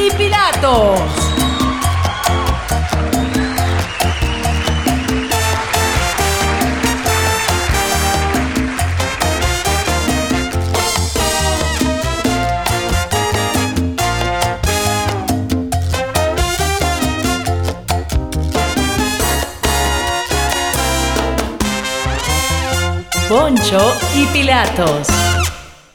[0.00, 1.00] y Pilatos.
[23.28, 25.39] Poncho y Pilatos.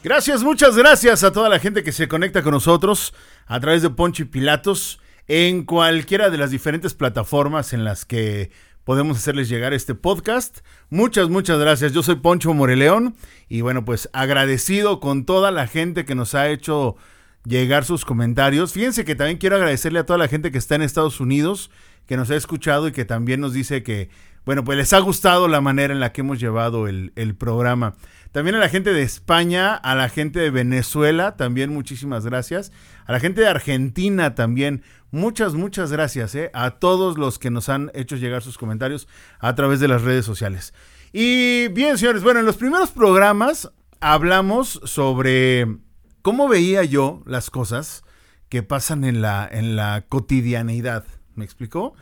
[0.05, 3.12] Gracias, muchas gracias a toda la gente que se conecta con nosotros
[3.48, 8.52] a través de Poncho y Pilatos en cualquiera de las diferentes plataformas en las que
[8.84, 10.60] podemos hacerles llegar este podcast.
[10.91, 11.91] Muchas, muchas gracias.
[11.91, 13.16] Yo soy Poncho Moreleón
[13.49, 16.98] y bueno, pues agradecido con toda la gente que nos ha hecho
[17.44, 18.74] llegar sus comentarios.
[18.74, 21.72] Fíjense que también quiero agradecerle a toda la gente que está en Estados Unidos,
[22.05, 24.12] que nos ha escuchado y que también nos dice que
[24.45, 27.95] bueno, pues les ha gustado la manera en la que hemos llevado el, programa.
[28.31, 32.71] También a la gente de España, a la gente de Venezuela, también muchísimas gracias.
[33.05, 36.35] A la gente de Argentina también, muchas, muchas gracias.
[36.35, 36.51] ¿eh?
[36.54, 39.07] A todos los que nos han hecho llegar sus comentarios
[39.40, 40.73] a través de las redes sociales.
[41.12, 45.77] Y bien, señores, bueno, en los primeros programas hablamos sobre
[46.21, 48.04] cómo veía yo las cosas
[48.49, 51.05] que pasan en la, en la cotidianeidad.
[51.34, 51.96] ¿Me explicó?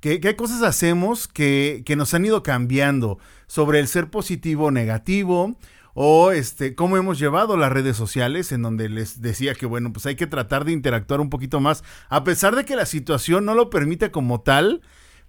[0.00, 5.56] ¿Qué, cosas hacemos que, nos han ido cambiando sobre el ser positivo o negativo?
[5.92, 10.06] O este, cómo hemos llevado las redes sociales, en donde les decía que, bueno, pues
[10.06, 13.54] hay que tratar de interactuar un poquito más, a pesar de que la situación no
[13.54, 14.80] lo permite como tal,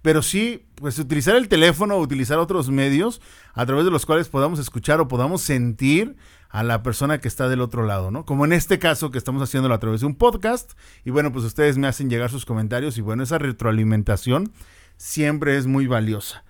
[0.01, 3.21] pero sí, pues utilizar el teléfono o utilizar otros medios
[3.53, 6.15] a través de los cuales podamos escuchar o podamos sentir
[6.51, 8.25] a la persona que está del otro lado, ¿no?
[8.25, 10.71] Como en este caso que estamos haciéndolo a través de un podcast
[11.05, 14.51] y bueno, pues ustedes me hacen llegar sus comentarios y bueno, esa retroalimentación
[14.97, 16.43] siempre es muy valiosa.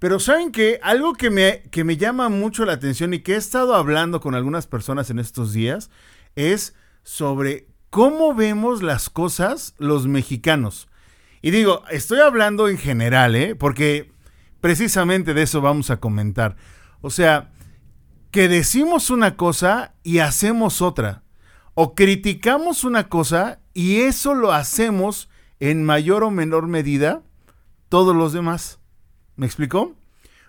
[0.00, 3.36] Pero saben que algo que me, que me llama mucho la atención y que he
[3.36, 5.88] estado hablando con algunas personas en estos días
[6.34, 10.88] es sobre cómo vemos las cosas los mexicanos.
[11.42, 13.54] Y digo, estoy hablando en general, ¿eh?
[13.54, 14.10] Porque
[14.60, 16.56] precisamente de eso vamos a comentar.
[17.02, 17.52] O sea,
[18.34, 21.22] que decimos una cosa y hacemos otra.
[21.74, 25.28] O criticamos una cosa y eso lo hacemos
[25.60, 27.22] en mayor o menor medida
[27.88, 28.80] todos los demás.
[29.36, 29.94] ¿Me explicó?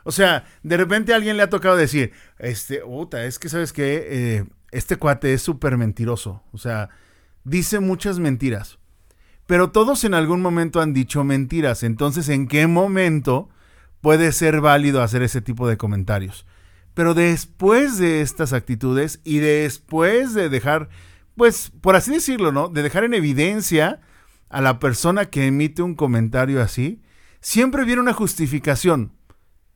[0.03, 3.71] O sea, de repente a alguien le ha tocado decir, este, puta, es que sabes
[3.71, 6.41] que eh, este cuate es súper mentiroso.
[6.53, 6.89] O sea,
[7.43, 8.79] dice muchas mentiras.
[9.45, 11.83] Pero todos en algún momento han dicho mentiras.
[11.83, 13.47] Entonces, ¿en qué momento
[14.01, 16.47] puede ser válido hacer ese tipo de comentarios?
[16.95, 20.89] Pero después de estas actitudes y después de dejar,
[21.35, 22.69] pues, por así decirlo, ¿no?
[22.69, 23.99] De dejar en evidencia
[24.49, 27.01] a la persona que emite un comentario así,
[27.41, 29.11] siempre viene una justificación.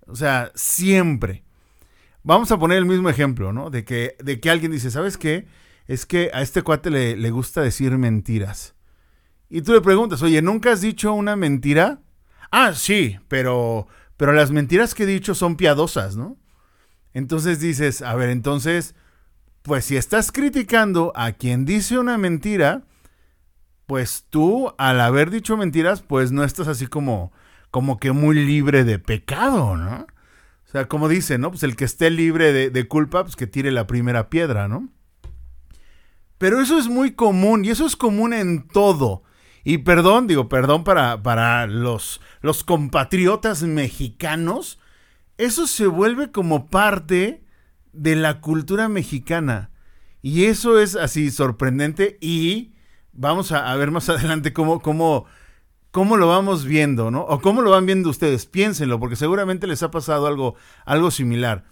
[0.08, 1.44] O sea, siempre.
[2.24, 3.69] Vamos a poner el mismo ejemplo, ¿no?
[3.69, 5.46] De que, de que alguien dice, ¿sabes qué?
[5.88, 8.75] Es que a este cuate le, le gusta decir mentiras.
[9.50, 12.02] Y tú le preguntas, oye, ¿nunca has dicho una mentira?
[12.50, 16.38] Ah, sí, pero, pero las mentiras que he dicho son piadosas, ¿no?
[17.14, 18.96] Entonces dices, a ver, entonces,
[19.62, 22.84] pues si estás criticando a quien dice una mentira,
[23.86, 27.31] pues tú al haber dicho mentiras, pues no estás así como,
[27.72, 30.06] como que muy libre de pecado, ¿no?
[30.70, 31.50] O sea, como dice, ¿no?
[31.50, 34.88] Pues el que esté libre de, culpa, pues que tire la primera piedra, ¿no?
[36.38, 39.24] Pero eso es muy común y eso es común en todo.
[39.64, 44.78] Y perdón, digo, perdón para, para los, los compatriotas mexicanos
[45.39, 47.45] eso se vuelve como parte
[47.94, 49.72] de la cultura mexicana.
[50.22, 52.73] Y eso es así sorprendente y
[53.13, 55.25] vamos a, ver más adelante cómo, cómo,
[55.91, 57.22] cómo lo vamos viendo, ¿no?
[57.22, 58.45] O cómo lo van viendo ustedes.
[58.47, 60.55] Piénsenlo, porque seguramente les ha pasado algo,
[60.85, 61.63] algo similar.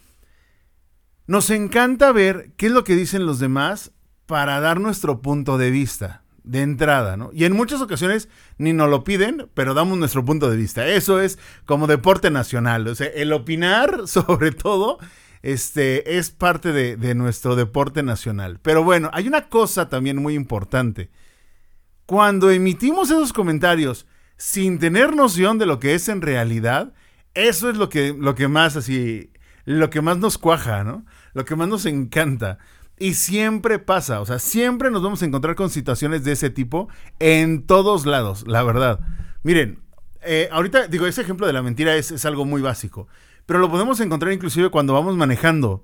[1.26, 3.92] Nos encanta ver qué es lo que dicen los demás
[4.28, 7.30] para dar nuestro punto de vista de entrada, ¿no?
[7.34, 10.88] Y en muchas ocasiones ni nos lo piden, pero damos nuestro punto de vista.
[10.88, 12.88] Eso es como deporte nacional.
[12.88, 14.98] O sea, el opinar, sobre todo,
[15.42, 18.60] este, es parte de, de nuestro deporte nacional.
[18.62, 21.10] Pero bueno, hay una cosa también muy importante.
[22.06, 24.08] Cuando emitimos esos comentarios
[24.38, 26.94] sin tener noción de lo que es en realidad,
[27.34, 29.32] eso es lo que, lo que más así,
[29.66, 31.06] lo que más nos cuaja, ¿no?
[31.34, 32.58] Lo que más nos encanta.
[33.00, 36.90] Y siempre pasa, o sea, siempre nos vamos a encontrar con situaciones de ese tipo
[37.20, 39.00] en todos lados, la verdad.
[39.44, 39.80] Miren,
[40.22, 43.08] eh, ahorita digo, ese ejemplo de la mentira es, es algo muy básico,
[43.46, 45.84] pero lo podemos encontrar inclusive cuando vamos manejando.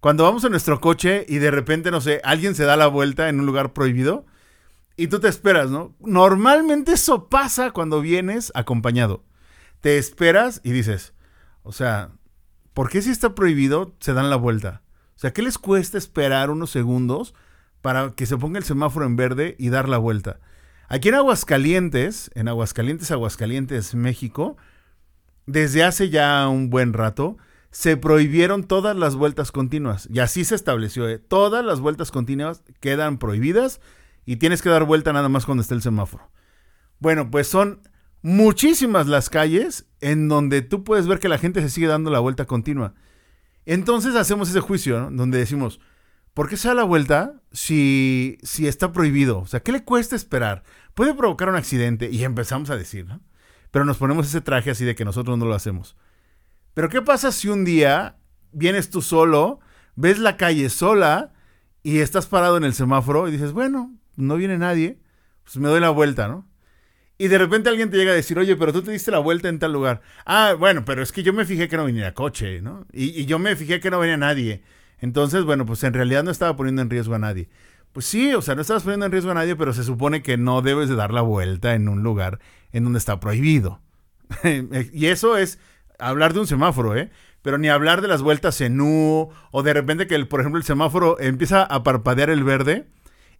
[0.00, 3.28] Cuando vamos en nuestro coche y de repente, no sé, alguien se da la vuelta
[3.28, 4.24] en un lugar prohibido
[4.96, 5.94] y tú te esperas, ¿no?
[6.00, 9.24] Normalmente eso pasa cuando vienes acompañado.
[9.80, 11.14] Te esperas y dices,
[11.62, 12.12] o sea,
[12.74, 14.82] ¿por qué si está prohibido se dan la vuelta?
[15.20, 17.34] O sea, ¿qué les cuesta esperar unos segundos
[17.82, 20.40] para que se ponga el semáforo en verde y dar la vuelta?
[20.88, 24.56] Aquí en Aguascalientes, en Aguascalientes, Aguascalientes, México,
[25.44, 27.36] desde hace ya un buen rato,
[27.70, 30.08] se prohibieron todas las vueltas continuas.
[30.10, 31.06] Y así se estableció.
[31.06, 31.18] ¿eh?
[31.18, 33.82] Todas las vueltas continuas quedan prohibidas
[34.24, 36.30] y tienes que dar vuelta nada más cuando esté el semáforo.
[36.98, 37.82] Bueno, pues son
[38.22, 42.20] muchísimas las calles en donde tú puedes ver que la gente se sigue dando la
[42.20, 42.94] vuelta continua.
[43.70, 45.10] Entonces hacemos ese juicio, ¿no?
[45.12, 45.78] donde decimos,
[46.34, 49.38] ¿por qué se da la vuelta si, si está prohibido?
[49.38, 50.64] O sea, ¿qué le cuesta esperar?
[50.94, 53.20] Puede provocar un accidente y empezamos a decir, ¿no?
[53.70, 55.96] Pero nos ponemos ese traje así de que nosotros no lo hacemos.
[56.74, 58.16] Pero ¿qué pasa si un día
[58.50, 59.60] vienes tú solo,
[59.94, 61.32] ves la calle sola
[61.84, 64.98] y estás parado en el semáforo y dices, bueno, no viene nadie,
[65.44, 66.44] pues me doy la vuelta, ¿no?
[67.20, 69.50] Y de repente alguien te llega a decir, oye, pero tú te diste la vuelta
[69.50, 70.00] en tal lugar.
[70.24, 72.86] Ah, bueno, pero es que yo me fijé que no venía coche, ¿no?
[72.94, 74.62] Y, yo me fijé que no venía nadie.
[75.00, 77.50] Entonces, bueno, pues en realidad no estaba poniendo en riesgo a nadie.
[77.92, 80.38] Pues sí, o sea, no estabas poniendo en riesgo a nadie, pero se supone que
[80.38, 82.38] no debes de dar la vuelta en un lugar
[82.72, 83.82] en donde está prohibido.
[84.90, 85.58] y eso es
[85.98, 87.10] hablar de un semáforo, ¿eh?
[87.42, 90.64] Pero ni hablar de las vueltas en U o de repente que, por ejemplo, el
[90.64, 92.86] semáforo empieza a parpadear el verde.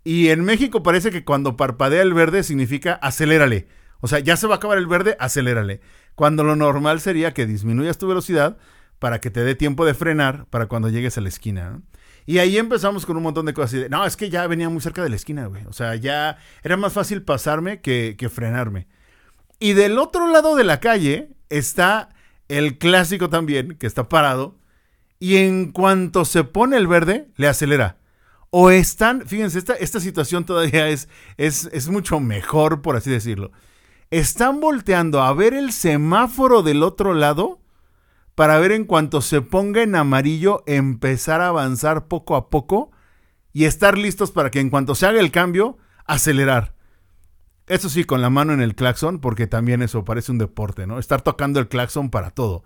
[0.04, 3.68] Y en México parece que cuando parpadea el verde significa acelérale.
[4.00, 5.80] O sea, ya se va a acabar el verde, acelérale.
[6.14, 8.56] Cuando lo normal sería que disminuyas tu velocidad
[8.98, 11.70] para que te dé tiempo de frenar para cuando llegues a la esquina.
[11.70, 11.82] ¿no?
[12.26, 13.72] Y ahí empezamos con un montón de cosas.
[13.72, 15.64] De, no, es que ya venía muy cerca de la esquina, güey.
[15.66, 18.86] O sea, ya era más fácil pasarme que frenarme.
[19.58, 22.08] Y del otro lado de la calle está
[22.48, 24.58] el clásico también, que está parado,
[25.18, 27.99] y en cuanto se pone el verde, le acelera.
[28.50, 33.52] O están, fíjense, esta, esta situación todavía es, es, es mucho mejor, por así decirlo.
[34.10, 37.60] Están volteando a ver el semáforo del otro lado
[38.34, 42.90] para ver en cuanto se ponga en amarillo, empezar a avanzar poco a poco
[43.52, 46.74] y estar listos para que en cuanto se haga el cambio, acelerar.
[47.66, 50.98] Eso sí, con la mano en el claxon, porque también eso parece un deporte, ¿no?
[50.98, 52.64] Estar tocando el claxon para todo.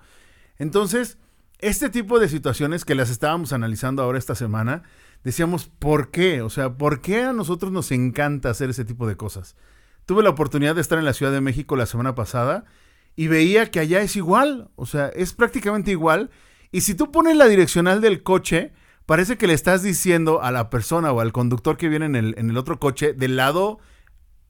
[0.58, 1.18] Entonces,
[1.58, 4.82] este tipo de situaciones que las estábamos analizando ahora esta semana,
[5.24, 6.42] decíamos, ¿por qué?
[6.42, 9.56] O sea, ¿por qué a nosotros nos encanta hacer ese tipo de cosas?
[10.06, 12.64] Tuve la oportunidad de estar en la Ciudad de México la semana pasada
[13.16, 16.30] y veía que allá es igual, o sea, es prácticamente igual.
[16.70, 18.72] Y si tú pones la direccional del coche,
[19.06, 22.34] parece que le estás diciendo a la persona o al conductor que viene en el,
[22.38, 23.78] en el otro coche del lado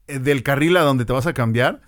[0.07, 1.81] eh, del carril a donde te vas a cambiar,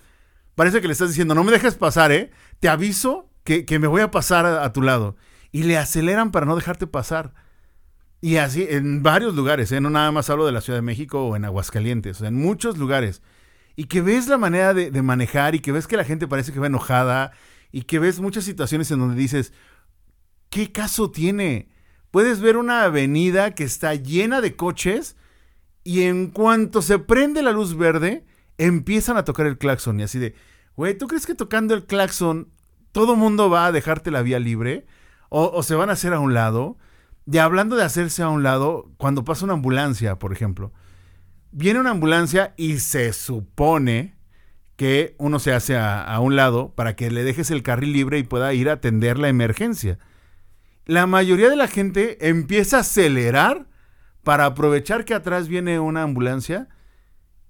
[0.54, 2.30] parece que le estás diciendo, no me dejes pasar, ¿eh?
[2.58, 5.16] Te aviso que, me voy a pasar a, tu lado.
[5.52, 7.32] Y le aceleran para no dejarte pasar.
[8.20, 9.80] Y así, en varios lugares, ¿eh?
[9.80, 13.22] No nada más hablo de la Ciudad de México o en Aguascalientes, en muchos lugares.
[13.76, 16.52] Y que ves la manera de, de manejar y que ves que la gente parece
[16.52, 17.32] que va enojada
[17.70, 19.52] y que ves muchas situaciones en donde dices,
[20.50, 21.68] ¿qué caso tiene?
[22.10, 25.16] Puedes ver una avenida que está llena de coches
[25.84, 28.24] y en cuanto se prende la luz verde,
[28.58, 30.00] empiezan a tocar el claxon.
[30.00, 30.34] Y así de,
[30.76, 32.48] güey, ¿tú crees que tocando el claxon
[32.92, 34.86] todo mundo va a dejarte la vía libre?
[35.30, 36.78] O, se van a hacer a un lado.
[37.30, 40.72] Y hablando de hacerse a un lado, cuando pasa una ambulancia, por ejemplo,
[41.50, 44.16] viene una ambulancia y se supone
[44.76, 48.18] que uno se hace a, a, un lado para que le dejes el carril libre
[48.18, 49.98] y pueda ir a atender la emergencia.
[50.86, 53.66] La mayoría de la gente empieza a acelerar
[54.24, 56.68] para aprovechar que atrás viene una ambulancia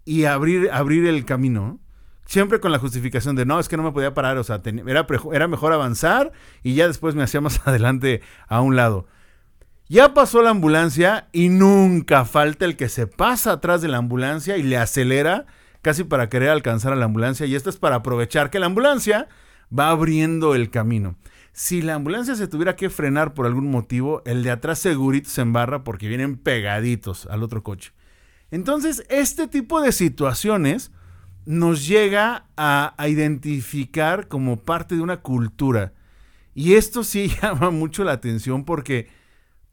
[0.04, 1.78] y abrir, abrir el camino.
[2.24, 5.06] Siempre con la justificación de no, es que no me podía parar, o sea, era,
[5.32, 6.32] era mejor avanzar
[6.64, 9.06] y ya después me hacía más adelante a un lado.
[9.88, 14.58] Ya pasó la ambulancia y nunca falta el que se pasa atrás de la ambulancia
[14.58, 15.46] y le acelera
[15.80, 17.46] casi para querer alcanzar a la ambulancia.
[17.46, 19.28] Y esto es para aprovechar que la ambulancia
[19.76, 21.16] va abriendo el camino.
[21.52, 25.40] Si la ambulancia se tuviera que frenar por algún motivo, el de atrás segurito se
[25.40, 27.92] embarra porque vienen pegaditos al otro coche.
[28.50, 30.92] Entonces, este tipo de situaciones
[31.46, 35.94] nos llega a, identificar como parte de una cultura.
[36.54, 39.08] Y esto sí llama mucho la atención porque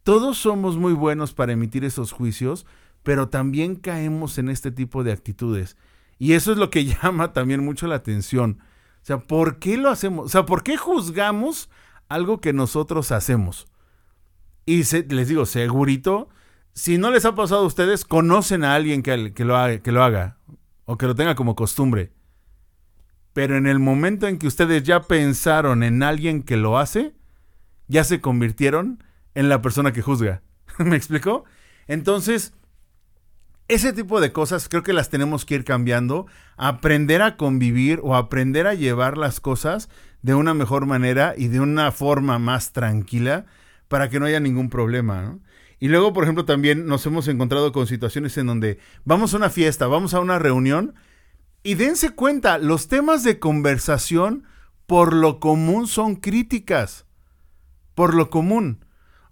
[0.05, 2.67] todos somos muy buenos para emitir esos juicios,
[3.01, 5.77] pero también caemos en este tipo de actitudes.
[6.19, 8.59] Y eso es lo que llama también mucho la atención.
[9.01, 10.27] O sea, ¿por qué lo hacemos?
[10.27, 11.71] O sea, ¿por qué juzgamos
[12.07, 13.65] algo que nosotros hacemos?
[14.67, 16.29] Y les digo, segurito,
[16.73, 20.37] si no les ha pasado a ustedes, conocen a alguien que, lo que lo haga
[20.85, 22.11] o que lo tenga como costumbre.
[23.33, 27.15] Pero en el momento en que ustedes ya pensaron en alguien que lo hace,
[27.87, 29.03] ya se convirtieron
[29.35, 30.41] en la persona que juzga.
[30.79, 31.45] ¿Me explicó?
[31.87, 32.53] Entonces,
[33.67, 36.27] ese tipo de cosas creo que las tenemos que ir cambiando,
[36.57, 39.89] aprender a convivir o aprender a llevar las cosas
[40.21, 43.45] de una mejor manera y de una forma más tranquila
[43.87, 45.39] para que no haya ningún problema.
[45.79, 49.49] Y luego, por ejemplo, también nos hemos encontrado con situaciones en donde vamos a una
[49.49, 50.95] fiesta, vamos a una reunión
[51.63, 54.43] Y dense cuenta, los temas de conversación
[54.85, 57.05] por lo común son críticas.
[57.95, 58.85] Por lo común.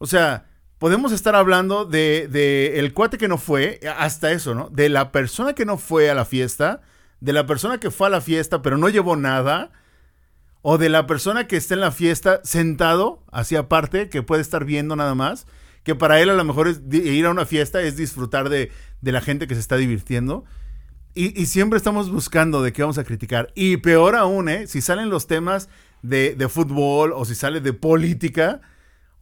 [0.04, 0.48] O sea,
[0.80, 4.68] podemos estar hablando de, el cuate que no fue, hasta eso, ¿no?
[4.70, 6.82] De la persona que no fue a la fiesta,
[7.22, 9.72] de la persona que fue a la fiesta pero no llevó nada,
[10.62, 14.66] o de la persona que está en la fiesta sentado hacia aparte, que puede estar
[14.66, 15.48] viendo nada más,
[15.84, 19.22] que para él a lo mejor es ir a una fiesta es disfrutar de, la
[19.22, 20.44] gente que se está divirtiendo.
[21.16, 23.54] Y, siempre estamos buscando de qué vamos a criticar.
[23.56, 24.68] Y peor aún, ¿eh?
[24.68, 25.70] Si salen los temas
[26.02, 28.60] de, fútbol o si sale de política,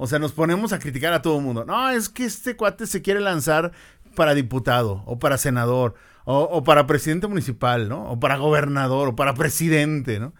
[0.01, 1.63] o sea, nos ponemos a criticar a todo el mundo.
[1.63, 3.71] No, es que este cuate se quiere lanzar
[4.15, 5.93] para diputado o para senador
[6.25, 8.09] o, o para presidente municipal, ¿no?
[8.09, 10.29] O para gobernador o para presidente, ¿no?
[10.29, 10.33] O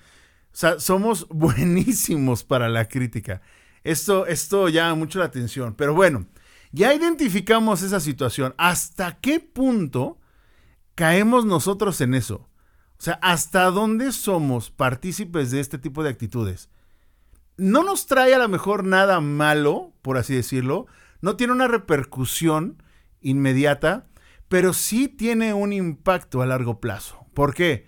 [0.52, 3.44] sea, somos buenísimos para la crítica.
[3.84, 5.76] Esto, esto llama mucho la atención.
[5.76, 6.26] Pero bueno,
[6.72, 8.56] ya identificamos esa situación.
[8.58, 10.18] ¿Hasta qué punto
[10.96, 12.50] caemos nosotros en eso?
[12.98, 16.68] O sea, ¿hasta dónde somos partícipes de este tipo de actitudes?
[17.62, 20.88] No nos trae a lo mejor nada malo, por así decirlo.
[21.22, 22.82] No tiene una repercusión
[23.22, 24.08] inmediata,
[24.48, 27.24] pero sí tiene un impacto a largo plazo.
[27.36, 27.88] ¿Por qué?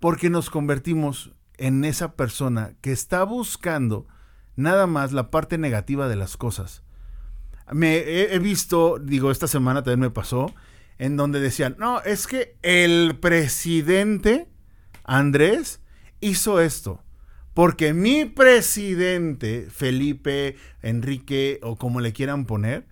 [0.00, 4.08] Porque nos convertimos en esa persona que está buscando
[4.56, 6.82] nada más la parte negativa de las cosas.
[7.70, 10.52] Me he, he, visto, digo, esta semana también me pasó,
[10.98, 14.48] en donde decían, no, es que el presidente
[15.04, 15.80] Andrés
[16.18, 17.04] hizo esto.
[17.54, 22.86] Porque mi presidente, Felipe, Enrique, o como le quieran poner,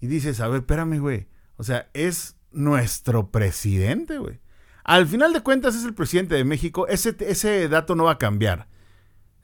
[0.00, 1.28] y dices, a ver, espérame, güey.
[1.56, 4.40] O sea, es nuestro presidente, güey.
[4.84, 8.18] Al final de cuentas es el presidente de México, ese, ese dato no va a
[8.18, 8.68] cambiar.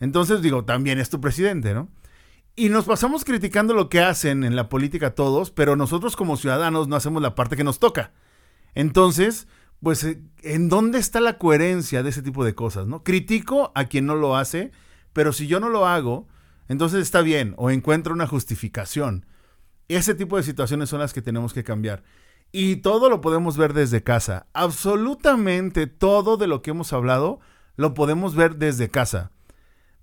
[0.01, 1.89] Entonces digo, también es tu presidente, ¿no?
[2.55, 6.89] Y nos pasamos criticando lo que hacen en la política todos, pero nosotros como ciudadanos
[6.89, 8.13] no hacemos la parte que nos toca.
[8.75, 9.47] Entonces,
[9.83, 10.07] pues,
[10.43, 13.03] ¿en dónde está la coherencia de ese tipo de cosas, no?
[13.03, 14.73] Critico a quien no lo hace,
[15.13, 16.29] pero si yo no lo hago,
[16.69, 19.27] entonces está bien, o encuentro una justificación.
[19.89, 22.03] Ese tipo de situaciones son las que tenemos que cambiar.
[22.53, 24.47] Y todo lo podemos ver desde casa.
[24.53, 27.41] Absolutamente todo de lo que hemos hablado
[27.77, 29.31] lo podemos ver desde casa.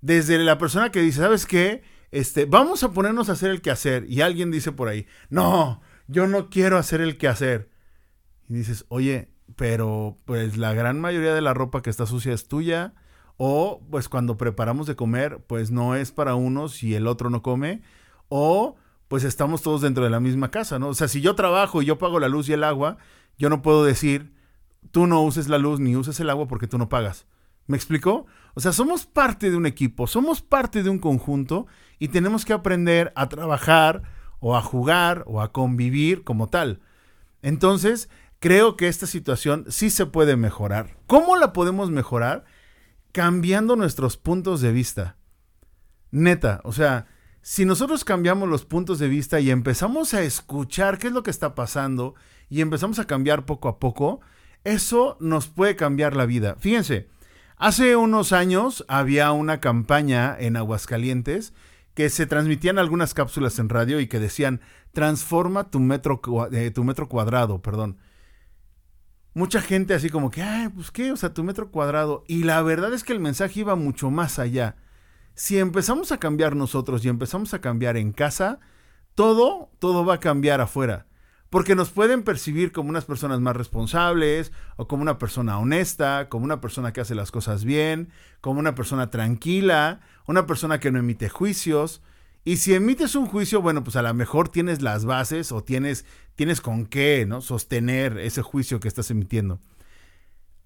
[0.00, 1.82] Desde la persona que dice, ¿sabes qué?
[2.10, 4.06] Este, vamos a ponernos a hacer el quehacer.
[4.08, 7.70] Y alguien dice por ahí, no, yo no quiero hacer el quehacer.
[8.48, 12.48] Y dices, oye, pero pues la gran mayoría de la ropa que está sucia es
[12.48, 12.94] tuya.
[13.36, 17.42] O pues cuando preparamos de comer, pues no es para unos y el otro no
[17.42, 17.82] come.
[18.28, 18.76] O
[19.08, 20.88] pues estamos todos dentro de la misma casa, ¿no?
[20.88, 22.96] O sea, si yo trabajo y yo pago la luz y el agua,
[23.38, 24.34] yo no puedo decir,
[24.90, 27.26] tú no uses la luz ni uses el agua porque tú no pagas.
[27.66, 28.26] ¿Me explicó?
[28.54, 31.66] O sea, somos parte de un equipo, somos parte de un conjunto
[31.98, 34.02] y tenemos que aprender a trabajar
[34.40, 36.80] o a jugar o a convivir como tal.
[37.42, 38.08] Entonces,
[38.40, 40.96] creo que esta situación sí se puede mejorar.
[41.06, 42.44] ¿Cómo la podemos mejorar?
[43.12, 45.16] Cambiando nuestros puntos de vista.
[46.10, 47.06] Neta, o sea,
[47.42, 51.30] si nosotros cambiamos los puntos de vista y empezamos a escuchar qué es lo que
[51.30, 52.14] está pasando
[52.48, 54.20] y empezamos a cambiar poco a poco,
[54.64, 56.56] eso nos puede cambiar la vida.
[56.58, 57.10] Fíjense,
[57.56, 61.52] hace unos años había una campaña en Aguascalientes
[61.92, 64.60] que se transmitían algunas cápsulas en radio y que decían,
[64.92, 66.20] transforma tu metro,
[66.52, 67.98] eh, tu metro cuadrado, perdón.
[69.34, 72.24] Mucha gente así como que, ay, pues qué, o sea, tu metro cuadrado.
[72.28, 74.76] Y la verdad es que el mensaje iba mucho más allá
[75.34, 78.60] si empezamos a cambiar nosotros y empezamos a cambiar en casa,
[79.14, 81.06] todo, todo va a cambiar afuera.
[81.50, 86.44] Porque nos pueden percibir como unas personas más responsables, o como una persona honesta, como
[86.44, 88.10] una persona que hace las cosas bien,
[88.40, 92.02] como una persona tranquila, una persona que no emite juicios.
[92.44, 96.04] Y si emites un juicio, bueno, pues a lo mejor tienes las bases o tienes,
[96.34, 97.40] tienes con qué, ¿no?
[97.40, 99.60] Sostener ese juicio que estás emitiendo.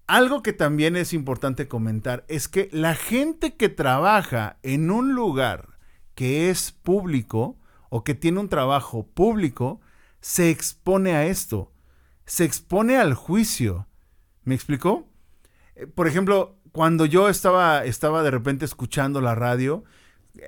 [0.05, 5.77] Algo que también es importante comentar es que la gente que trabaja en un lugar
[6.15, 7.57] que es público
[7.89, 9.79] o que tiene un trabajo público
[10.19, 11.71] se expone a esto,
[12.25, 13.87] se expone al juicio.
[14.43, 15.07] ¿Me explicó?
[15.75, 19.83] Eh, por ejemplo, cuando yo estaba, estaba de repente escuchando la radio,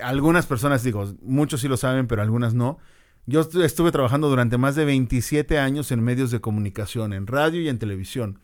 [0.02, 2.80] algunas personas, digo, muchos sí lo saben, pero algunas no.
[3.26, 7.70] Yo estuve trabajando durante más de 27 años en medios de comunicación, en radio y
[7.70, 8.40] en televisión.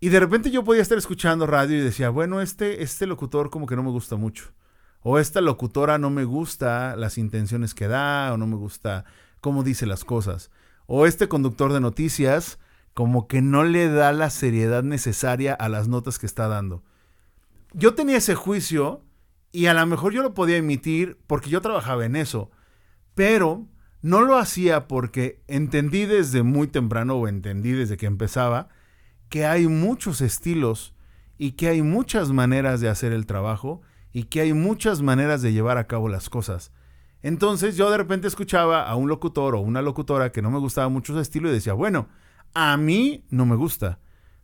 [0.00, 3.66] Y de repente yo podía estar escuchando radio y decía, bueno, este, este locutor como
[3.66, 4.52] que no me gusta mucho.
[5.00, 9.04] O esta locutora no me gusta las intenciones que da, o no me gusta
[9.40, 10.50] cómo dice las cosas.
[10.86, 12.58] O este conductor de noticias
[12.94, 16.82] como que no le da la seriedad necesaria a las notas que está dando.
[17.74, 19.03] Yo tenía ese juicio
[19.54, 22.50] y a lo mejor yo lo podía emitir porque yo trabajaba en eso,
[23.14, 23.68] pero
[24.02, 28.68] no lo hacía porque entendí desde muy temprano o entendí desde que empezaba
[29.28, 30.96] que hay muchos estilos
[31.38, 33.80] y que hay muchas maneras de hacer el trabajo
[34.12, 36.72] y que hay muchas maneras de llevar a cabo las cosas.
[37.22, 40.88] Entonces yo de repente escuchaba a un locutor o una locutora que no me gustaba
[40.88, 42.08] mucho su estilo y decía, bueno,
[42.54, 44.00] a mí no me gusta,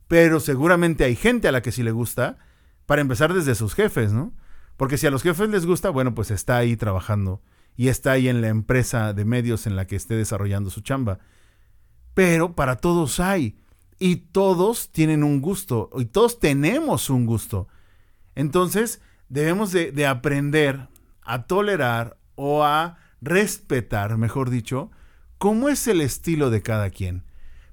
[0.06, 2.38] pero seguramente hay gente a la que sí le gusta,
[2.86, 4.32] para empezar desde sus jefes, ¿no?
[4.80, 7.42] Porque si a los jefes les gusta, bueno, pues está ahí trabajando
[7.76, 11.18] y está ahí en la empresa de medios en la que esté desarrollando su chamba.
[12.14, 13.60] Pero para todos hay.
[13.98, 15.90] Y todos tienen un gusto.
[15.98, 17.68] Y todos tenemos un gusto.
[18.34, 20.88] Entonces, debemos de, de aprender
[21.20, 24.90] a tolerar o a respetar, mejor dicho,
[25.36, 27.24] cómo es el estilo de cada quien.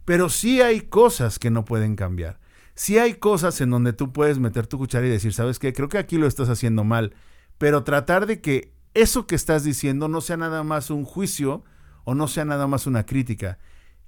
[0.03, 2.41] Pero sí hay cosas que no pueden cambiar.
[2.77, 5.73] Sí hay cosas en donde tú puedes meter tu cuchara y decir, ¿sabes qué?
[5.73, 7.15] Creo que aquí lo estás haciendo mal.
[7.57, 11.63] Pero tratar de que eso que estás diciendo no sea nada más un juicio
[12.03, 13.57] o no sea nada más una crítica.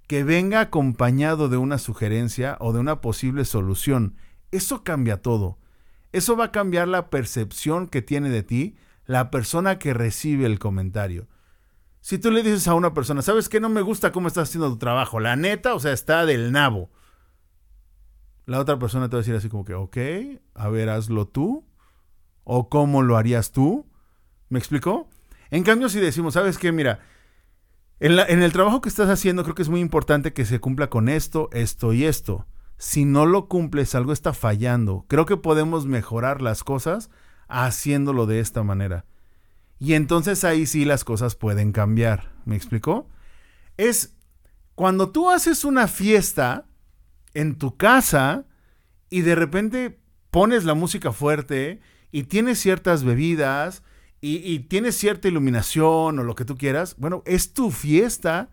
[0.07, 4.17] Que venga acompañado de una sugerencia o de una posible solución.
[4.51, 5.57] Eso cambia todo.
[6.11, 8.75] Eso va a cambiar la percepción que tiene de ti
[9.07, 11.27] la persona que recibe el comentario.
[12.01, 13.59] Si tú le dices a una persona, ¿sabes qué?
[13.59, 15.19] No me gusta cómo estás haciendo tu trabajo.
[15.19, 16.91] La neta, o sea, está del nabo
[18.49, 19.97] la otra persona te va a decir así como que, ok,
[20.55, 21.67] a ver, hazlo tú.
[22.43, 23.85] O cómo lo harías tú.
[24.49, 25.07] ¿Me explicó?
[25.51, 26.71] En cambio, si decimos, ¿sabes qué?
[26.71, 26.99] Mira,
[27.99, 30.89] en, en, el trabajo que estás haciendo creo que es muy importante que se cumpla
[30.89, 32.47] con esto, esto y esto.
[32.79, 35.05] Si no lo cumples, algo está fallando.
[35.07, 37.11] Creo que podemos mejorar las cosas
[37.49, 39.05] haciéndolo de esta manera.
[39.77, 42.33] Y entonces ahí sí las cosas pueden cambiar.
[42.45, 43.07] ¿Me explicó?
[43.77, 44.15] Es
[44.73, 46.65] cuando tú haces una fiesta,
[47.33, 48.45] en tu casa
[49.09, 49.99] y de repente
[50.31, 51.81] pones la música fuerte
[52.11, 53.83] y tienes ciertas bebidas
[54.21, 58.49] y, tienes cierta iluminación o lo que tú quieras, bueno, es tu fiesta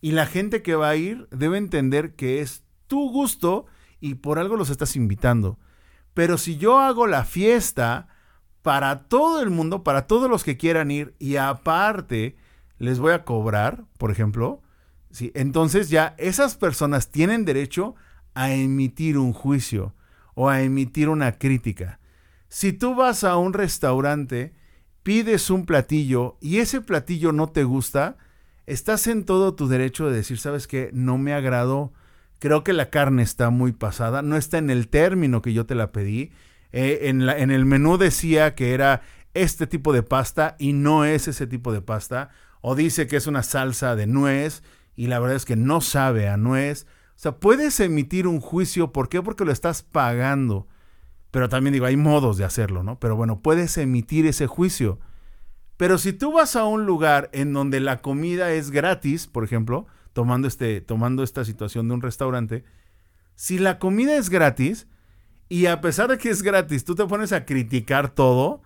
[0.00, 3.66] y la gente que va a ir debe entender que es tu gusto
[4.00, 5.58] y por algo los estás invitando.
[6.14, 8.06] Pero si yo hago la fiesta
[8.62, 12.36] para todo el mundo, para todos los que quieran ir y aparte
[12.78, 14.62] les voy a cobrar, por ejemplo,
[15.10, 15.32] ¿sí?
[15.34, 18.07] entonces ya esas personas tienen derecho a
[18.52, 19.94] emitir un juicio
[20.34, 21.98] o a emitir una crítica.
[22.48, 24.54] Si tú vas a un restaurante,
[25.02, 28.16] pides un platillo y ese platillo no te gusta,
[28.66, 30.90] estás en todo tu derecho de decir, ¿sabes qué?
[30.92, 31.92] No me agradó.
[32.38, 35.74] Creo que la carne está muy pasada, no está en el término que yo te
[35.74, 36.30] la pedí.
[36.70, 39.02] Eh, en, en el menú decía que era
[39.34, 42.30] este tipo de pasta y no es ese tipo de pasta.
[42.60, 44.62] O dice que es una salsa de nuez
[44.94, 46.86] y la verdad es que no sabe a nuez.
[47.18, 49.20] O sea, puedes emitir un juicio, ¿por qué?
[49.20, 50.68] Porque lo estás pagando.
[51.32, 53.00] Pero también digo, hay modos de hacerlo, ¿no?
[53.00, 55.00] Pero bueno, puedes emitir ese juicio.
[55.76, 59.88] Pero si tú vas a un lugar en donde la comida es gratis, por ejemplo,
[60.12, 62.62] tomando, este, tomando esta situación de un restaurante,
[63.34, 64.86] si la comida es gratis
[65.48, 68.62] y a pesar de que es gratis, tú te pones a criticar todo,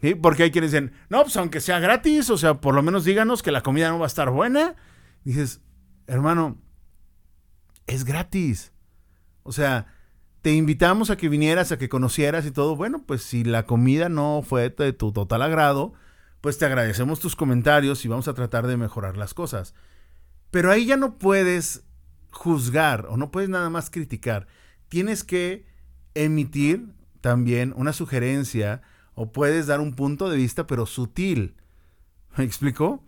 [0.00, 0.14] ¿sí?
[0.14, 3.42] Porque hay quienes dicen, no, pues aunque sea gratis, o sea, por lo menos díganos
[3.42, 4.76] que la comida no va a estar buena.
[5.24, 5.60] Dices,
[6.06, 6.56] hermano,
[7.86, 8.72] es gratis.
[9.42, 9.86] O sea,
[10.42, 12.76] te invitamos a que vinieras, a que conocieras y todo.
[12.76, 15.92] Bueno, pues si la comida no fue de tu total agrado,
[16.40, 19.74] pues te agradecemos tus comentarios y vamos a tratar de mejorar las cosas.
[20.50, 21.84] Pero ahí ya no puedes
[22.30, 24.46] juzgar o no puedes nada más criticar.
[24.88, 25.66] Tienes que
[26.14, 28.82] emitir también una sugerencia
[29.14, 31.56] o puedes dar un punto de vista, pero sutil.
[32.36, 33.02] ¿Me explicó?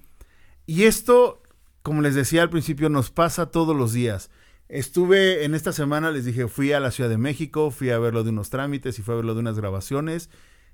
[0.66, 1.42] Y esto,
[1.82, 4.30] como les decía al principio, nos pasa todos los días.
[4.68, 8.12] Estuve en esta semana, les dije, fui a la Ciudad de México, fui a ver
[8.12, 10.28] lo de unos trámites y fui a ver lo de unas grabaciones.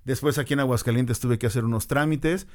[0.04, 2.48] Después aquí en Aguascalientes tuve que hacer unos trámites.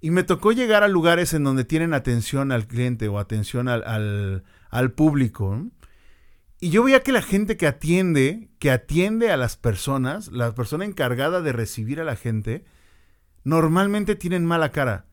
[0.00, 4.42] Y me tocó llegar a lugares en donde tienen atención al cliente o atención al,
[4.70, 5.66] al, público.
[6.58, 10.86] Y yo veía que la gente que atiende, que atiende a las personas, la persona
[10.86, 12.64] encargada de recibir a la gente,
[13.44, 15.06] normalmente tienen mala cara.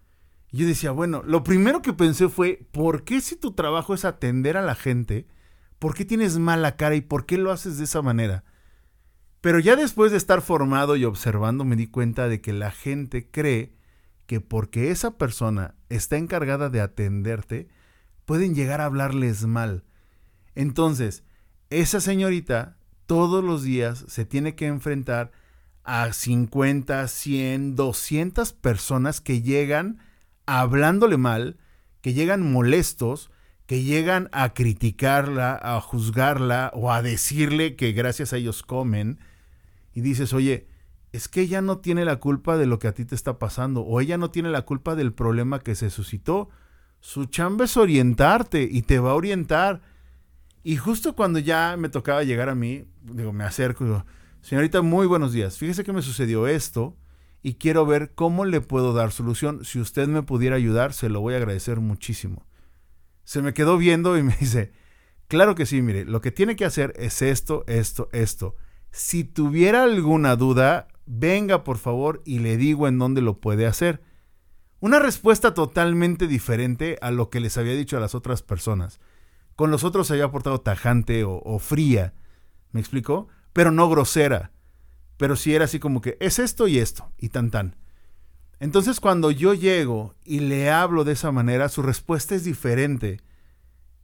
[0.52, 4.06] Y yo decía, bueno, lo primero que pensé fue, ¿por qué si tu trabajo es
[4.06, 5.28] atender a la gente?
[5.80, 8.44] ¿Por qué tienes mala cara y por qué lo haces de esa manera?
[9.42, 13.30] Pero ya después de estar formado y observando me di cuenta de que la gente
[13.30, 13.76] cree
[14.26, 17.70] que porque esa persona está encargada de atenderte,
[18.26, 19.86] pueden llegar a hablarles mal.
[20.54, 21.24] Entonces,
[21.70, 25.32] esa señorita todos los días se tiene que enfrentar
[25.84, 30.00] a 50, 100, 200 personas que llegan
[30.46, 31.58] hablándole mal,
[32.02, 33.32] que llegan molestos,
[33.67, 39.19] que llegan a criticarla, a juzgarla o a decirle que gracias a ellos comen
[39.93, 40.67] y dices, oye,
[41.12, 43.82] es que ella no tiene la culpa de lo que a ti te está pasando
[43.82, 46.49] o ella no tiene la culpa del problema que se suscitó.
[47.01, 49.82] Su chamba es orientarte y te va a orientar.
[50.63, 54.06] Y justo cuando ya me tocaba llegar a mí, digo, me acerco y digo,
[54.41, 55.58] señorita, muy buenos días.
[55.58, 56.95] Fíjese que me sucedió esto
[57.43, 59.65] y quiero ver cómo le puedo dar solución.
[59.65, 62.47] Si usted me pudiera ayudar, se lo voy a agradecer muchísimo.
[63.28, 64.72] Se me quedó viendo y me dice,
[65.28, 68.56] claro que sí, mire, lo que tiene que hacer es esto, esto, esto.
[68.90, 74.02] Si tuviera alguna duda, venga por favor y le digo en dónde lo puede hacer.
[74.80, 79.02] Una respuesta totalmente diferente a lo que les había dicho a las otras personas.
[79.58, 82.13] Con los otros se había portado tajante o, o fría,
[82.72, 83.28] ¿me explicó?
[83.52, 84.54] Pero no grosera.
[85.18, 87.76] Pero sí era así como que es esto y esto, y tan tan.
[88.60, 93.22] Entonces cuando yo llego y le hablo de esa manera, su respuesta es diferente.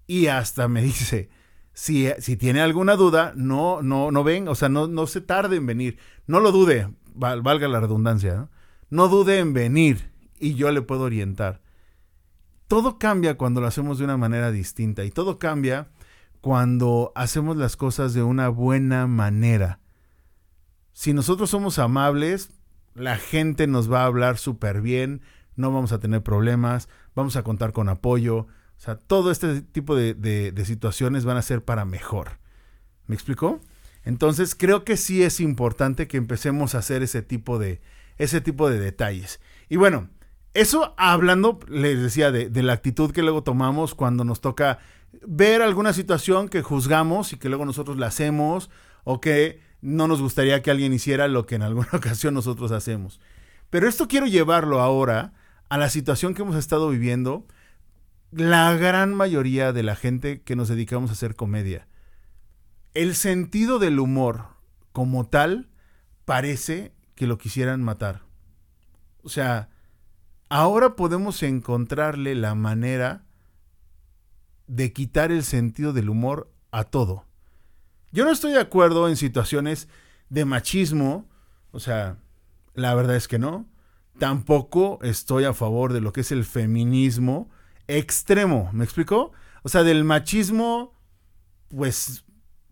[0.07, 1.29] Y hasta me dice,
[1.73, 5.57] si, si tiene alguna duda, no, no, no ven, o sea, no, no se tarde
[5.57, 5.97] en venir.
[6.27, 8.49] No lo dude, valga la redundancia, ¿no?
[8.89, 11.61] no dude en venir y yo le puedo orientar.
[12.67, 15.89] Todo cambia cuando lo hacemos de una manera distinta y todo cambia
[16.41, 19.79] cuando hacemos las cosas de una buena manera.
[20.91, 22.51] Si nosotros somos amables,
[22.95, 25.21] la gente nos va a hablar súper bien,
[25.55, 28.37] no vamos a tener problemas, vamos a contar con apoyo.
[28.37, 32.39] O sea, todo este tipo de, de, situaciones van a ser para mejor.
[33.07, 33.61] ¿Me explicó?
[34.03, 37.81] Entonces creo que sí es importante que empecemos a hacer ese tipo de,
[38.17, 39.39] ese tipo de detalles.
[39.69, 40.09] Y bueno,
[40.53, 44.79] eso hablando, les decía, de, de, la actitud que luego tomamos cuando nos toca
[45.25, 48.69] ver alguna situación que juzgamos y que luego nosotros la hacemos
[49.03, 53.19] o que no nos gustaría que alguien hiciera lo que en alguna ocasión nosotros hacemos.
[53.69, 55.33] Pero esto quiero llevarlo ahora
[55.69, 57.45] a la situación que hemos estado viviendo
[58.31, 61.87] la gran mayoría de la gente que nos dedicamos a hacer comedia
[62.93, 64.45] el sentido del humor
[64.91, 65.69] como tal
[66.25, 68.21] parece que lo quisieran matar.
[69.23, 69.69] O sea,
[70.49, 73.23] ahora podemos encontrarle la manera
[74.67, 77.25] de quitar el sentido del humor a todo.
[78.13, 79.87] Yo no estoy de acuerdo en situaciones
[80.29, 81.27] de machismo,
[81.71, 82.19] o sea,
[82.75, 83.65] la verdad es que no.
[84.19, 87.49] Tampoco estoy a favor de lo que es el feminismo
[87.87, 89.31] extremo, ¿me explicó?
[89.63, 90.93] O sea, del machismo,
[91.69, 92.23] pues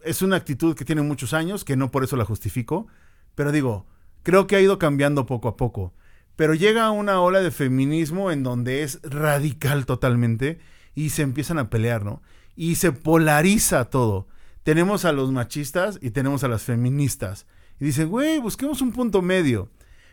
[0.04, 2.86] es una actitud que tiene muchos años, que no por eso la justifico,
[3.34, 3.88] pero digo,
[4.22, 5.96] creo que ha ido cambiando poco a poco.
[6.36, 10.60] Pero llega una ola de feminismo en donde es radical totalmente
[10.94, 12.22] y se empiezan a pelear, ¿no?
[12.56, 14.28] Y se polariza todo.
[14.64, 17.48] Tenemos a los machistas y tenemos a las feministas.
[17.80, 19.70] Y dicen, güey, busquemos un punto medio.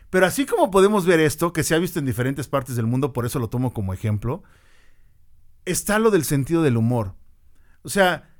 [0.09, 3.13] Pero así como podemos ver esto, que se ha visto en diferentes partes del mundo,
[3.13, 4.43] por eso lo tomo como ejemplo,
[5.65, 7.13] está lo del sentido del humor.
[7.83, 8.35] O sea,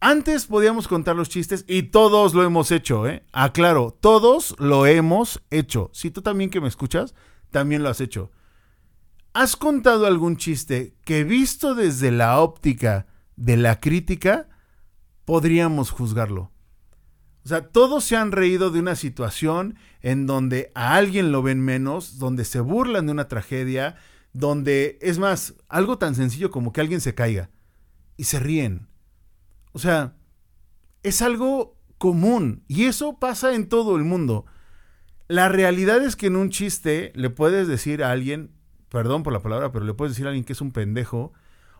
[0.00, 3.24] antes podíamos contar los chistes y todos lo hemos hecho, ¿eh?
[3.32, 5.90] Aclaro, todos lo hemos hecho.
[5.92, 7.14] Si tú también que me escuchas,
[7.50, 8.30] también lo has hecho.
[9.34, 14.48] ¿Has contado algún chiste que visto desde la óptica de la crítica,
[15.24, 16.50] podríamos juzgarlo?
[17.44, 21.60] O sea, todos se han reído de una situación en donde a alguien lo ven
[21.60, 23.96] menos, donde se burlan de una tragedia,
[24.32, 27.50] donde es más, algo tan sencillo como que alguien se caiga
[28.16, 28.88] y se ríen
[29.74, 30.14] o sea,
[31.02, 34.46] es algo común y eso pasa en todo el mundo.
[35.26, 38.52] La realidad es que en un chiste le puedes decir a alguien,
[38.88, 41.32] perdón por la palabra, pero le puedes decir a alguien que es un pendejo,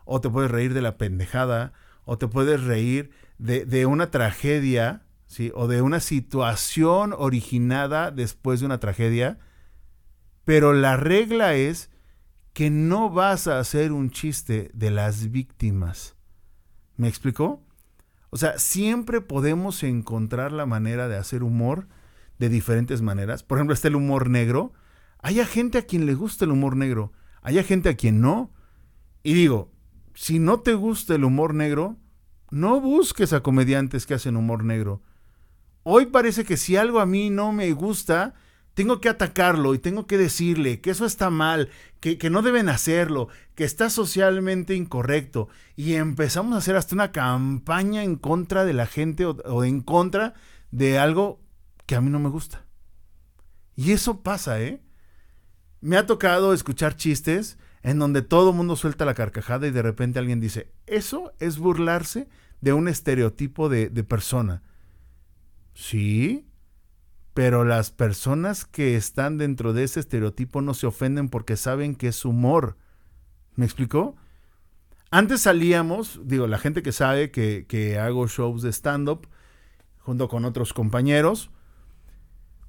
[0.03, 1.71] o te puedes reír de la pendejada,
[2.03, 5.51] o te puedes reír de, de una tragedia, ¿sí?
[5.55, 9.39] o de una situación originada después de una tragedia,
[10.43, 11.89] pero la regla es
[12.53, 16.15] que no vas a hacer un chiste de las víctimas.
[16.95, 17.61] ¿Me explicó?
[18.29, 21.87] O sea, siempre podemos encontrar la manera de hacer humor
[22.39, 23.43] de diferentes maneras.
[23.43, 24.73] Por ejemplo, está el humor negro.
[25.19, 28.53] Hay gente a quien le gusta el humor negro, hay gente a quien no.
[29.23, 29.71] Y digo,
[30.13, 31.97] si no te gusta el humor negro,
[32.55, 35.01] no busques a comediantes que hacen humor negro.
[35.83, 38.33] Hoy parece que si algo a mí no me gusta,
[38.75, 41.67] tengo que atacarlo y tengo que decirle que eso está mal,
[41.99, 45.49] que, que, no deben hacerlo, que está socialmente incorrecto.
[45.75, 49.81] Y empezamos a hacer hasta una campaña en contra de la gente o, o, en
[49.81, 50.33] contra
[50.71, 51.41] de algo
[51.85, 52.63] que a mí no me gusta.
[53.75, 54.81] Y eso pasa, ¿eh?
[55.81, 59.81] Me ha tocado escuchar chistes en donde todo el mundo suelta la carcajada y de
[59.81, 62.29] repente alguien dice, eso es burlarse
[62.61, 64.63] de un estereotipo de, de persona.
[65.73, 66.47] Sí,
[67.33, 72.07] pero las personas que están dentro de ese estereotipo no se ofenden porque saben que
[72.07, 72.77] es humor.
[73.55, 74.15] ¿Me explicó?
[75.11, 79.27] Antes salíamos, digo, la gente que sabe que, que hago shows de stand-up
[79.99, 81.51] junto con otros compañeros,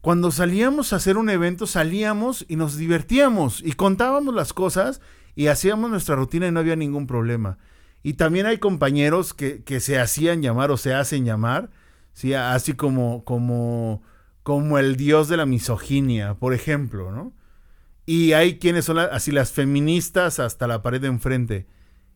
[0.01, 5.01] cuando salíamos a hacer un evento, salíamos y nos divertíamos y contábamos las cosas
[5.35, 7.59] y hacíamos nuestra rutina y no había ningún problema.
[8.07, 11.71] Y también hay compañeros que, que se hacían llamar o se hacen llamar,
[12.13, 12.35] ¿sí?
[12.35, 14.01] así como, como,
[14.45, 17.33] como el dios de la misoginia, por ejemplo, ¿no?
[18.07, 21.67] Y hay quienes son así las feministas hasta la pared de enfrente.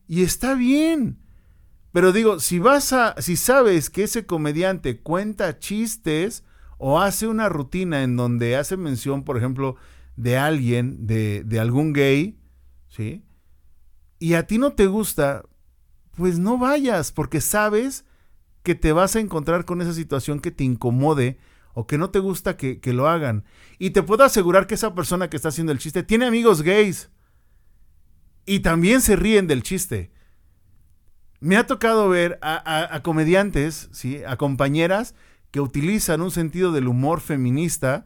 [0.07, 1.19] Y está bien.
[1.91, 6.45] Pero digo, si vas a, si sabes que ese comediante cuenta chistes
[6.77, 9.75] o hace una rutina en donde hace mención, por ejemplo,
[10.15, 12.39] de alguien, de, de algún gay,
[12.87, 13.25] ¿sí?
[14.19, 15.43] Y a ti no te gusta,
[16.15, 18.05] pues no vayas, porque sabes
[18.63, 21.39] que te vas a encontrar con esa situación que te incomode
[21.73, 23.45] o que no te gusta que, que, lo hagan.
[23.79, 27.09] Y te puedo asegurar que esa persona que está haciendo el chiste tiene amigos gays.
[28.45, 30.11] Y también se ríen del chiste.
[31.39, 34.21] Me ha tocado ver a, a, comediantes, ¿sí?
[34.27, 35.15] a compañeras
[35.49, 38.05] que utilizan un sentido del humor feminista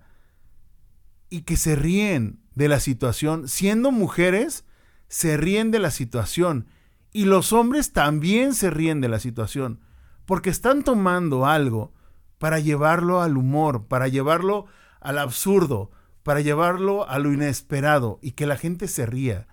[1.30, 3.48] y que se ríen de la situación.
[3.48, 4.64] Siendo mujeres,
[5.08, 6.68] se ríen de la situación.
[7.16, 9.80] Y los hombres también se ríen de la situación.
[10.26, 11.94] Porque están tomando algo
[12.40, 14.66] para llevarlo al humor, para llevarlo
[15.00, 15.92] al absurdo,
[16.24, 19.48] para llevarlo a lo inesperado y que la gente se ría.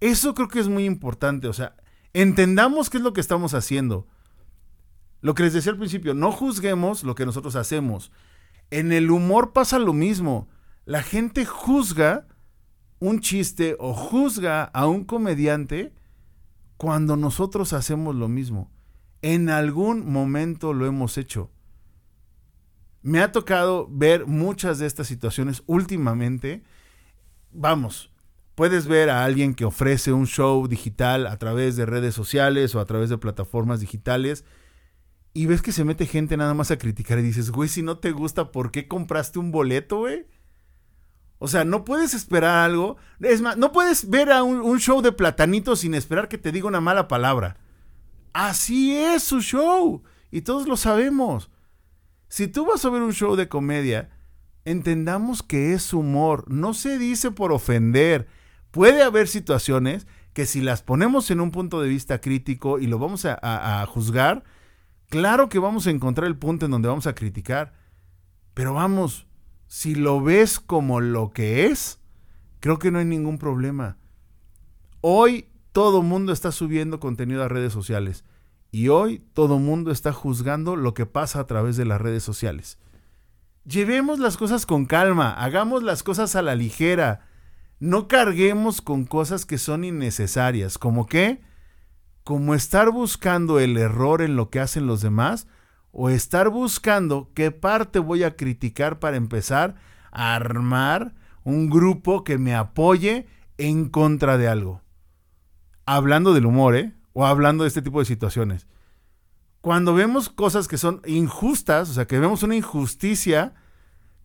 [0.00, 1.48] Eso creo que es muy importante.
[1.48, 1.74] O sea,
[2.12, 4.06] Entendamos qué es lo que estamos haciendo.
[5.20, 8.12] Lo que les decía al principio, no juzguemos lo que nosotros hacemos.
[8.70, 10.48] En el humor pasa lo mismo.
[10.84, 12.26] La gente juzga
[12.98, 15.94] un chiste o juzga a un comediante
[16.78, 18.70] cuando nosotros hacemos lo mismo.
[19.20, 21.50] En algún momento lo hemos hecho.
[23.02, 26.62] Me ha tocado ver muchas de estas situaciones últimamente.
[27.52, 28.10] Vamos,
[28.54, 32.80] puedes ver a alguien que ofrece un show digital a través de redes sociales o
[32.80, 34.44] a través de plataformas digitales
[35.34, 37.98] y ves que se mete gente nada más a criticar y dices, güey, si no
[37.98, 40.26] te gusta, ¿por qué compraste un boleto, güey?
[41.38, 42.96] O sea, no puedes esperar algo.
[43.20, 46.68] Es más, no puedes ver a un, show de platanito sin esperar que te diga
[46.68, 47.56] una mala palabra.
[48.32, 50.02] Así es su show.
[50.30, 51.50] Y todos lo sabemos.
[52.28, 54.10] Si tú vas a ver un show de comedia,
[54.64, 56.44] entendamos que es humor.
[56.50, 58.28] No se dice por ofender
[58.70, 62.98] puede haber situaciones que si las ponemos en un punto de vista crítico y lo
[62.98, 64.44] vamos a, juzgar,
[65.08, 67.72] claro que vamos a encontrar el punto en donde vamos a criticar.
[68.54, 69.26] Pero vamos,
[69.68, 72.00] si lo ves como lo que es,
[72.58, 73.96] creo que no hay ningún problema.
[75.00, 78.24] Hoy todo mundo está subiendo contenido a redes sociales
[78.72, 82.78] y hoy todo mundo está juzgando lo que pasa a través de las redes sociales.
[83.64, 87.28] Llevemos las cosas con calma, hagamos las cosas a la ligera
[87.80, 91.40] no carguemos con cosas que son innecesarias, como qué?
[92.24, 95.46] Como estar buscando el error en lo que hacen los demás
[95.90, 99.76] o estar buscando qué parte voy a criticar para empezar
[100.10, 104.82] a armar un grupo que me apoye en contra de algo.
[105.86, 106.94] Hablando del humor, ¿eh?
[107.12, 108.66] O hablando de este tipo de situaciones.
[109.60, 113.54] Cuando vemos cosas que son injustas, o sea, que vemos una injusticia,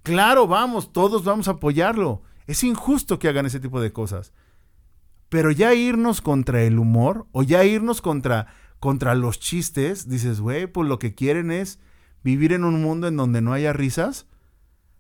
[0.04, 4.34] claro, vamos, todos vamos a apoyarlo es injusto que hagan ese tipo de cosas.
[5.30, 8.48] Pero ya irnos contra el humor o ya irnos contra,
[8.84, 11.80] contra los chistes, dices, güey, pues lo que quieren es
[12.22, 14.28] vivir en un mundo en donde no haya risas.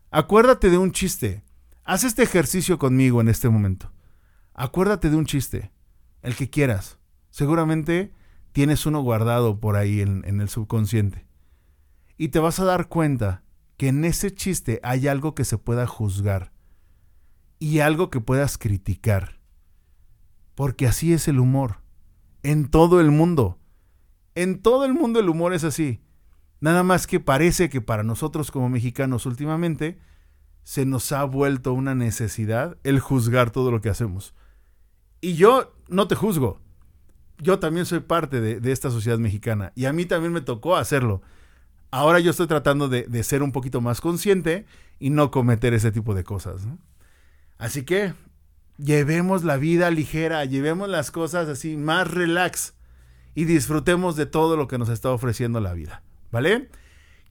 [0.09, 1.43] Acuérdate de un chiste.
[1.83, 3.91] Haz este ejercicio conmigo en este momento.
[4.53, 5.73] Acuérdate de un chiste,
[6.21, 6.97] el que quieras.
[7.29, 8.13] Seguramente
[8.53, 11.27] tienes uno guardado por ahí en, en el subconsciente.
[12.15, 13.43] Y te vas a dar cuenta
[13.75, 16.53] que en ese chiste hay algo que se pueda juzgar
[17.59, 19.41] y algo que puedas criticar.
[20.55, 21.81] Porque así es el humor.
[22.43, 23.59] En todo el mundo.
[24.35, 26.01] En todo el mundo el humor es así.
[26.59, 29.99] Nada más que parece que para nosotros como mexicanos últimamente
[30.63, 34.33] se nos ha vuelto una necesidad el juzgar todo lo que hacemos.
[35.19, 36.61] Y yo no te juzgo.
[37.37, 41.21] Yo también soy parte de, esta sociedad mexicana y a mí también me tocó hacerlo.
[41.91, 44.65] Ahora yo estoy tratando de, ser un poquito más consciente
[44.99, 46.61] y no cometer ese tipo de cosas.
[47.57, 48.13] Así que
[48.77, 52.72] llevemos la vida ligera, llevemos las cosas así más relax
[53.35, 56.69] y disfrutemos de todo lo que nos está ofreciendo la vida, ¿vale?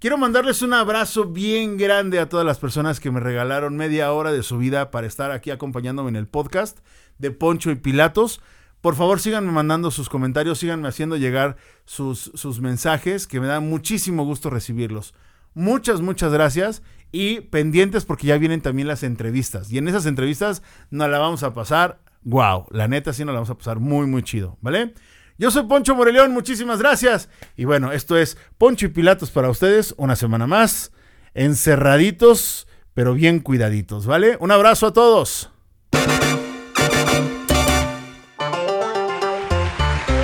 [0.02, 4.32] Quiero mandarles un abrazo bien grande a todas las personas que me regalaron media hora
[4.32, 6.80] de su vida para estar aquí acompañándome en el podcast
[7.18, 8.40] de Poncho y Pilatos.
[8.80, 13.60] Por favor, síganme mandando sus comentarios, síganme haciendo llegar sus, sus mensajes, que me da
[13.60, 15.14] muchísimo gusto recibirlos.
[15.54, 19.70] Muchas, muchas gracias y pendientes porque ya vienen también las entrevistas.
[19.70, 23.40] Y en esas entrevistas nos la vamos a pasar, wow, la neta sí nos la
[23.40, 24.94] vamos a pasar muy, muy chido, ¿vale?
[25.38, 27.28] Yo soy Poncho Moreleón, muchísimas gracias.
[27.56, 30.92] Y bueno, esto es Poncho y Pilatos para ustedes, una semana más,
[31.34, 34.36] encerraditos, pero bien cuidaditos, ¿vale?
[34.40, 35.50] Un abrazo a todos.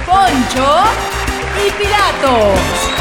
[0.07, 0.85] Poncho
[1.67, 2.98] y Pilatos.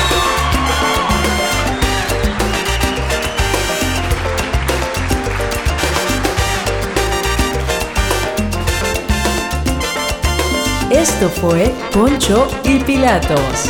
[10.97, 13.69] Esto fue Poncho y Pilatos.